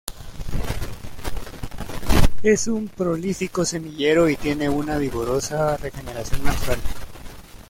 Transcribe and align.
Es 2.41 2.65
un 2.67 2.87
prolífico 2.87 3.63
semillero 3.65 4.27
y 4.31 4.35
tiene 4.35 4.67
una 4.67 4.97
vigorosa 4.97 5.77
regeneración 5.77 6.43
natural. 6.43 6.79